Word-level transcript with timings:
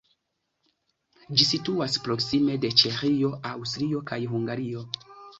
Ĝi 1.41 1.45
situas 1.49 1.97
proksime 2.07 2.55
de 2.63 2.71
Ĉeĥio, 2.83 3.29
Aŭstrio 3.51 4.01
kaj 4.13 4.19
Hungario. 4.33 4.83